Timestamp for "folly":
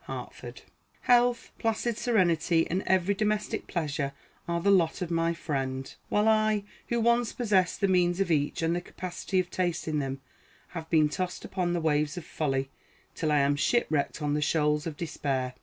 12.26-12.68